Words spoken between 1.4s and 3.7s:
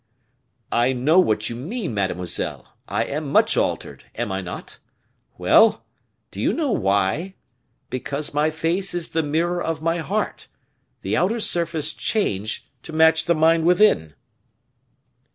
you mean, mademoiselle; I am much